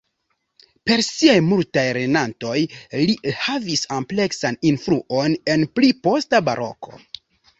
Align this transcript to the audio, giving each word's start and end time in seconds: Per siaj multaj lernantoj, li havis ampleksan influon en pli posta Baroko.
Per 0.89 1.01
siaj 1.07 1.35
multaj 1.49 1.83
lernantoj, 1.97 2.55
li 3.09 3.17
havis 3.43 3.83
ampleksan 3.97 4.57
influon 4.71 5.37
en 5.57 5.69
pli 5.77 5.93
posta 6.07 6.43
Baroko. 6.49 6.99